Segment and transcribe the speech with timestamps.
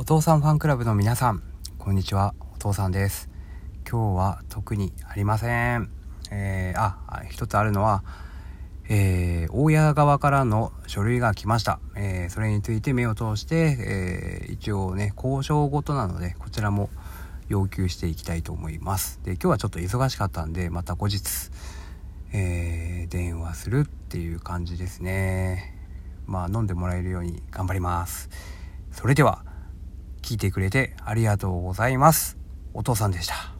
[0.00, 1.42] お父さんファンクラブの皆さん
[1.76, 2.32] こんにちは。
[2.54, 3.28] お父さんです。
[3.84, 5.90] 今日は特にありません。
[6.30, 8.04] えー、あ一つあるのは
[8.88, 16.90] えー、大家側からの書類が来ました、えー、それについて目を通して、えー、一応ね交渉ごとなのでこちらも
[17.48, 19.18] 要求していきたいと思います。
[19.24, 21.50] で今日はちょっと忙しかったんでまた後日、
[22.32, 25.74] えー、電話するっていう感じですね。
[26.24, 28.30] まあ飲んでもらえるように頑張ります。
[28.92, 29.47] それでは
[30.22, 32.36] 聞いてくれてありがとうございます。
[32.74, 33.57] お父さんでした。